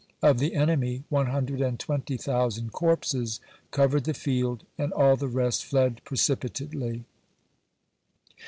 Of 0.23 0.39
the 0.39 0.55
enemy 0.55 1.03
one 1.09 1.27
hundred 1.27 1.61
and 1.61 1.79
twenty 1.79 2.17
thousand 2.17 2.71
corpses 2.71 3.39
covered 3.69 4.05
the 4.05 4.15
field, 4.15 4.63
and 4.75 4.91
all 4.93 5.15
the 5.15 5.27
rest 5.27 5.63
fled 5.63 6.01
precipitately. 6.03 7.03